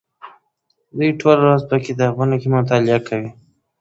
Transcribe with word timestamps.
دوی 0.97 1.11
ټوله 1.19 1.41
ورځ 1.45 1.61
په 1.69 1.75
کتابتون 1.85 2.29
کې 2.41 2.47
مطالعه 2.57 2.99
کوله. 3.07 3.29